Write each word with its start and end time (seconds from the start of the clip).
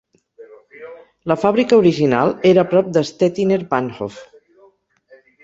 La 1.31 1.37
fàbrica 1.41 1.77
original 1.81 2.33
era 2.53 2.65
a 2.65 2.69
prop 2.73 2.89
de 2.97 3.05
Stettiner 3.11 3.61
Bahnhof. 3.75 4.19